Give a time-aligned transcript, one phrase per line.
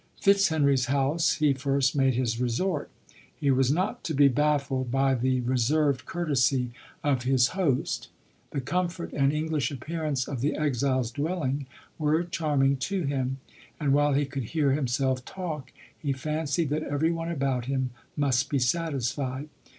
[0.19, 2.89] Fitz henry's house he first made his resort.
[3.35, 3.73] He n 2 5'2 LODORE.
[3.75, 6.71] not to be baffled by the reserved courtesy
[7.03, 8.09] of his host.
[8.49, 11.67] The comfort and English appearance of the exile's dwellir.*;
[11.99, 13.37] were charming to him;
[13.79, 18.49] and while he could hear himself talk, he fancied that every one about him must
[18.49, 19.49] be satisfied.